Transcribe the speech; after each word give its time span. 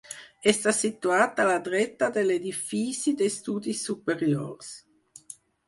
Està 0.51 0.71
situat 0.77 1.41
a 1.43 1.45
la 1.49 1.57
dreta 1.67 2.09
de 2.17 2.25
l'edifici 2.31 3.15
d'estudis 3.21 3.87
superiors. 3.91 4.75